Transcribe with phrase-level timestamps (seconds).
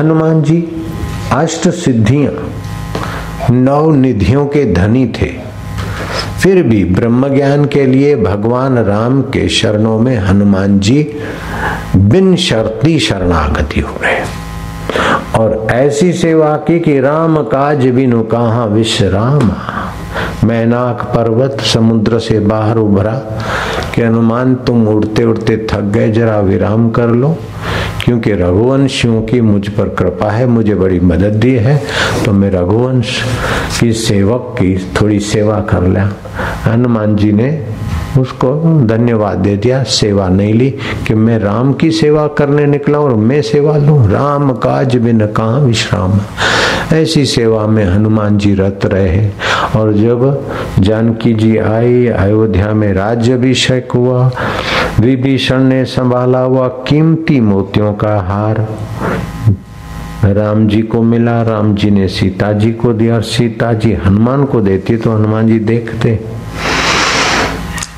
[0.00, 0.86] हनुमान जी
[1.32, 2.32] अष्ट सिद्धियाँ,
[3.50, 5.30] नौ निधियों के धनी थे।
[6.42, 11.14] फिर भी ब्रह्म ज्ञान के लिए भगवान राम के शरणों में हनुमान जी
[11.96, 14.22] बिन शर्ती शरणागति हो गए।
[15.38, 19.52] और ऐसी सेवा की कि राम काज बिनु कहा विश्राम।
[20.48, 23.14] मैनाक पर्वत समुद्र से बाहर उभरा
[23.94, 27.36] कि हनुमान तुम उड़ते उड़ते थक गए, जरा विराम कर लो।
[28.10, 31.76] क्योंकि रघुवंशियों की मुझ पर कृपा है, मुझे बड़ी मदद दी है
[32.24, 33.10] तो मैं रघुवंश
[33.80, 36.10] की सेवक की थोड़ी सेवा कर लिया
[36.64, 37.50] हनुमान जी ने
[38.18, 38.50] उसको
[38.86, 40.70] धन्यवाद दे दिया, सेवा नहीं ली
[41.06, 45.58] कि मैं राम की सेवा करने निकला और मैं सेवा लू। राम काज बिन कहा
[45.58, 46.20] विश्राम।
[46.92, 49.28] ऐसी सेवा में हनुमान जी रत रहे
[49.76, 54.30] और जब जानकी जी आई, अयोध्या में राज्य अभिषेक हुआ
[55.00, 58.58] विभीषण ने संभाला हुआ कीमती मोतियों का हार।
[60.34, 64.44] राम जी को मिला, राम जी ने सीता जी को दिया और सीता जी हनुमान
[64.44, 66.12] को देती तो हनुमान जी देखते।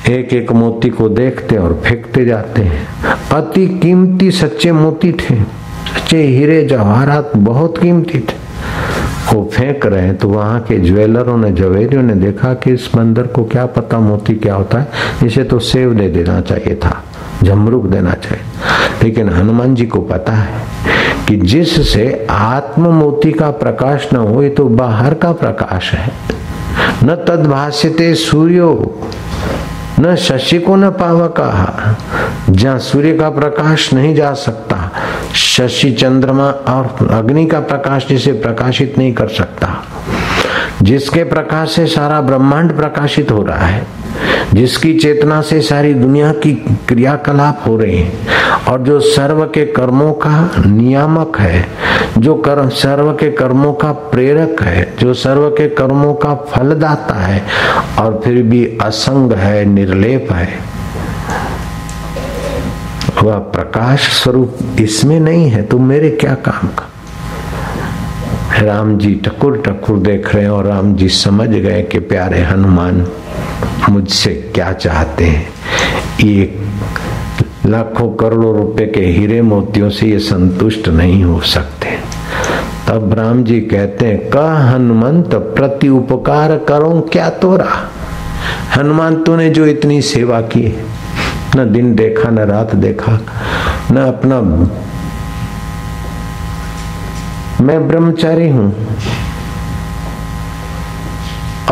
[0.09, 2.87] एक एक मोती को देखते और फेंकते जाते हैं।
[3.31, 8.42] अति कीमती सच्चे मोती थे, सच्चे हीरे जवाहरात बहुत कीमती थे।
[9.31, 13.27] वो फेंक रहे हैं तो वहाँ के ज्वेलरों ने, जवेरियों ने देखा कि इस बंदर
[13.27, 14.87] को क्या पता मोती क्या होता है।
[15.25, 17.03] इसे तो सेव दे देना चाहिए था
[17.43, 18.43] झमरुक देना चाहिए।
[19.03, 20.61] लेकिन हनुमान जी को पता है
[21.27, 26.11] कि जिससे आत्म मोती का प्रकाश न हो तो बाहर का प्रकाश है।
[27.03, 28.99] न तद भाष्यते सूर्यो।
[29.99, 31.95] न शशि को न पावका।
[32.49, 34.91] जहाँ सूर्य का प्रकाश नहीं जा सकता,
[35.35, 39.83] शशि चंद्रमा और अग्नि का प्रकाश जिसे प्रकाशित नहीं कर सकता।
[40.81, 44.02] जिसके प्रकाश से सारा ब्रह्मांड प्रकाशित हो रहा है।
[44.53, 46.53] जिसकी चेतना से सारी दुनिया की
[46.87, 48.27] क्रियाकलाप हो रहे हैं।
[48.69, 51.67] और जो सर्व के कर्मों का नियामक है,
[52.17, 57.43] जो कर्म सर्व के कर्मों का प्रेरक है, जो सर्व के कर्मों का फलदाता है,
[57.99, 60.49] और फिर भी असंग है, निर्लेप है,
[63.23, 66.89] वह प्रकाश स्वरूप इसमें नहीं है तो मेरे क्या काम का?
[68.59, 73.07] राम जी टकुर टकुर देख रहे हैं और राम जी समझ गए कि प्यारे हनुमान
[73.89, 75.47] मुझसे क्या चाहते हैं?
[76.23, 76.59] ये
[77.65, 81.89] लाखों करोड़ों रुपए के हीरे मोतियों से ये संतुष्ट नहीं हो सकते।
[82.87, 84.37] तब राम जी कहते हैं, क
[84.73, 87.89] हनुमंत प्रति उपकार करो क्या तोरा?
[88.75, 90.77] हनुमान तूने जो इतनी सेवा की
[91.55, 93.19] न दिन देखा, न रात देखा,
[93.91, 94.41] न अपना,
[97.63, 98.75] मैं ब्रह्मचारी हूँ।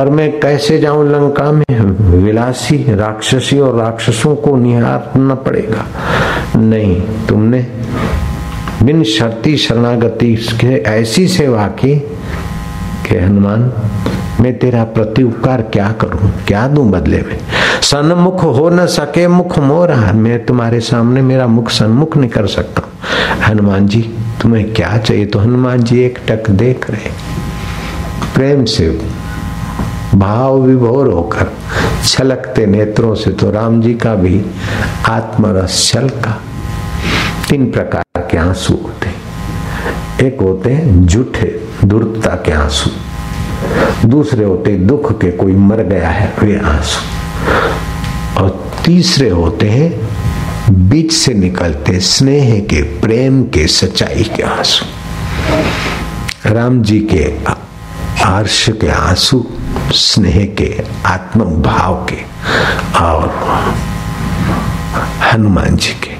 [0.01, 1.79] और मैं कैसे जाऊँ लंका में?
[2.23, 5.85] विलासी राक्षसी और राक्षसों को निहारना पड़ेगा।
[6.59, 7.67] नहीं, तुमने
[8.83, 11.95] बिन शर्ती शरणागति के ऐसी सेवा की
[13.05, 13.73] कि हनुमान,
[14.39, 16.31] मैं तेरा प्रति उपकार क्या करूँ?
[16.47, 17.39] क्या दूँ बदले में?
[17.81, 22.83] सन्मुख हो न सके मुख मोरा। मैं तुम्हारे सामने मेरा मुख सन्मुख नहीं कर सकता।
[23.47, 24.01] हनुमान जी,
[24.41, 25.25] तुम्हें क्या चाहिए?
[25.25, 27.09] तो हनुमान जी एक टक देख रहे
[28.35, 28.99] प्रेम से
[30.15, 31.51] भाव विभोर होकर
[32.05, 34.41] छलकते नेत्रों से तो राम जी का भी
[35.09, 36.31] आत्मरस छलका।
[37.49, 39.09] तीन प्रकार के आँसू होते
[40.27, 41.47] एक होते हैं झूठे
[41.85, 42.89] दुर्दता के आँसू।
[44.07, 51.11] दूसरे होते दुख के कोई मर गया है, वे आँसू। और तीसरे होते हैं बीच
[51.11, 54.85] से निकलते स्नेह के, प्रेम के, सच्चाई के आँसू।
[56.53, 57.23] राम जी के
[58.25, 59.45] आर्ष के आँसू,
[59.91, 62.17] स्नेह के आत्म भाव के
[63.03, 63.33] और
[65.23, 66.15] हनुमान जी के।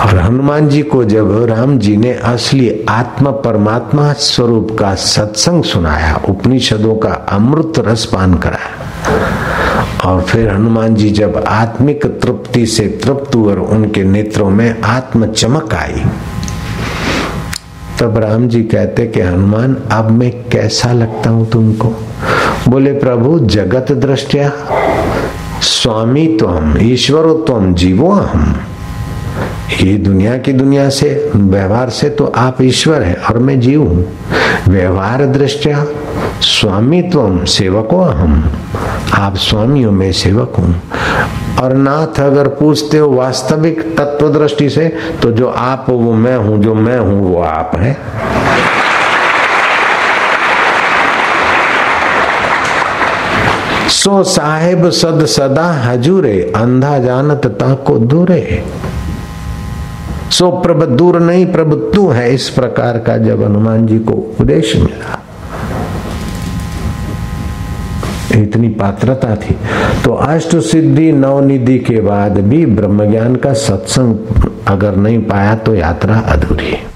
[0.00, 6.20] और हनुमान जी को जब राम जी ने असली आत्मा परमात्मा स्वरूप का सत्संग सुनाया,
[6.28, 8.78] उपनिषदों का अमृत रस पान कराया,
[10.04, 15.74] और फिर हनुमान जी जब आत्मिक तृप्ति से तृप्त हुए उनके नेत्रों में आत्म चमक
[15.74, 16.04] आई
[18.00, 21.88] तब राम जी कहते कि, हनुमान, अब मैं कैसा लगता हूँ तुमको?
[22.68, 24.52] बोले, प्रभु, जगत दृष्टिया
[25.62, 28.54] स्वामी तो हम ईश्वर तो हम जीवो हम
[29.82, 34.04] ये दुनिया की दुनिया से, व्यवहार से तो आप ईश्वर है और मैं जीव हूँ।
[34.68, 35.86] व्यवहार दृष्टिया
[36.40, 38.50] स्वामी तो हम सेवको हम
[39.14, 40.74] आप स्वामियों में सेवक हूँ।
[41.58, 44.88] और नाथ अगर पूछते हो वास्तविक तत्व दृष्टि से
[45.22, 47.96] तो जो आप हो वो मैं हूँ, जो मैं हूँ वो आप है।
[53.90, 58.64] सो साहेब सद सदा हजूरे, अंधा जानत ताको दूरे।
[60.30, 64.76] सो प्रभ दूर नहीं, प्रभु तू है। इस प्रकार का जब हनुमान जी को उपदेश
[64.76, 65.18] मिला।
[68.32, 69.56] इतनी पात्रता थी।
[70.04, 74.16] तो अष्ट सिद्धि नवनिधि के बाद भी ब्रह्म ज्ञान का सत्संग
[74.68, 76.89] अगर नहीं पाया तो यात्रा अधूरी है।